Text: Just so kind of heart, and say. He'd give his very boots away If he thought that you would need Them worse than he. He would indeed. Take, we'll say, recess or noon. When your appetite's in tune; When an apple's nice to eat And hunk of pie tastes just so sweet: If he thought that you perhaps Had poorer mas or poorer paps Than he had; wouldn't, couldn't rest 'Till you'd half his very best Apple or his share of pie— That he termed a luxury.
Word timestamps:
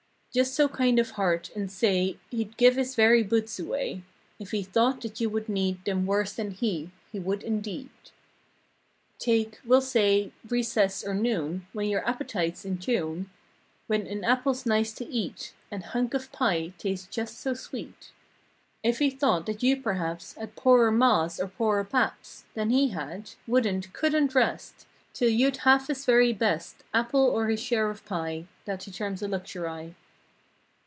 Just 0.33 0.53
so 0.53 0.69
kind 0.69 0.97
of 0.97 1.09
heart, 1.11 1.49
and 1.57 1.69
say. 1.69 2.17
He'd 2.29 2.55
give 2.55 2.77
his 2.77 2.95
very 2.95 3.21
boots 3.21 3.59
away 3.59 4.01
If 4.39 4.51
he 4.51 4.63
thought 4.63 5.01
that 5.01 5.19
you 5.19 5.29
would 5.29 5.49
need 5.49 5.83
Them 5.83 6.05
worse 6.05 6.31
than 6.31 6.51
he. 6.51 6.89
He 7.11 7.19
would 7.19 7.43
indeed. 7.43 7.89
Take, 9.19 9.59
we'll 9.65 9.81
say, 9.81 10.31
recess 10.47 11.03
or 11.03 11.13
noon. 11.13 11.67
When 11.73 11.89
your 11.89 12.07
appetite's 12.07 12.63
in 12.63 12.77
tune; 12.77 13.29
When 13.87 14.07
an 14.07 14.23
apple's 14.23 14.65
nice 14.65 14.93
to 14.93 15.05
eat 15.05 15.53
And 15.69 15.83
hunk 15.83 16.13
of 16.13 16.31
pie 16.31 16.71
tastes 16.77 17.07
just 17.13 17.37
so 17.37 17.53
sweet: 17.53 18.13
If 18.83 18.99
he 18.99 19.09
thought 19.09 19.45
that 19.47 19.61
you 19.61 19.75
perhaps 19.81 20.35
Had 20.35 20.55
poorer 20.55 20.91
mas 20.91 21.41
or 21.41 21.49
poorer 21.49 21.83
paps 21.83 22.45
Than 22.53 22.69
he 22.69 22.91
had; 22.91 23.31
wouldn't, 23.47 23.91
couldn't 23.91 24.33
rest 24.33 24.87
'Till 25.13 25.27
you'd 25.27 25.57
half 25.67 25.87
his 25.89 26.05
very 26.05 26.31
best 26.31 26.85
Apple 26.93 27.19
or 27.29 27.47
his 27.49 27.59
share 27.59 27.89
of 27.89 28.05
pie— 28.05 28.47
That 28.63 28.83
he 28.83 28.91
termed 28.91 29.21
a 29.21 29.27
luxury. 29.27 29.93